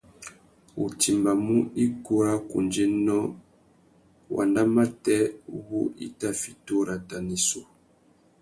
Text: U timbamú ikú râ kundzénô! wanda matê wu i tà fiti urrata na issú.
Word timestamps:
U 0.83 0.85
timbamú 0.99 1.55
ikú 1.85 2.13
râ 2.23 2.33
kundzénô! 2.49 3.19
wanda 4.35 4.61
matê 4.75 5.17
wu 5.65 5.79
i 6.05 6.07
tà 6.19 6.29
fiti 6.41 6.71
urrata 6.79 7.17
na 7.27 7.33
issú. 7.39 7.61